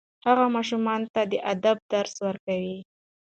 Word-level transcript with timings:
هغه 0.25 0.45
ماشومانو 0.55 1.11
ته 1.15 1.21
د 1.31 1.33
ادب 1.53 1.77
درس 1.93 2.15
ورکوي. 2.27 2.77